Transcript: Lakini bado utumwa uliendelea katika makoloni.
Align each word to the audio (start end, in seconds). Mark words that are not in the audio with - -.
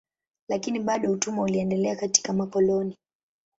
Lakini 0.49 0.79
bado 0.79 1.11
utumwa 1.11 1.43
uliendelea 1.45 1.95
katika 1.95 2.33
makoloni. 2.33 2.97